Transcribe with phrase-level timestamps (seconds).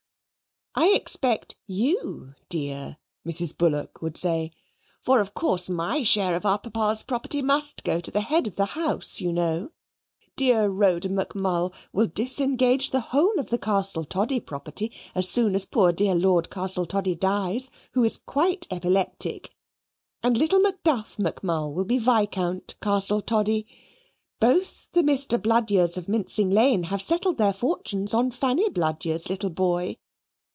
[0.73, 3.55] "I expect YOU, dear," Mrs.
[3.57, 4.51] Bullock would say,
[5.03, 8.55] "for of course my share of our Papa's property must go to the head of
[8.55, 9.71] the house, you know.
[10.37, 15.91] Dear Rhoda McMull will disengage the whole of the Castletoddy property as soon as poor
[15.91, 19.51] dear Lord Castletoddy dies, who is quite epileptic;
[20.23, 23.65] and little Macduff McMull will be Viscount Castletoddy.
[24.39, 25.37] Both the Mr.
[25.37, 29.97] Bludyers of Mincing Lane have settled their fortunes on Fanny Bludyer's little boy.